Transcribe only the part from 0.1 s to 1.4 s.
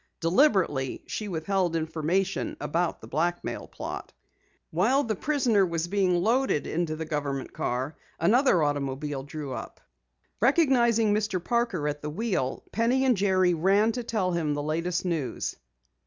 Deliberately she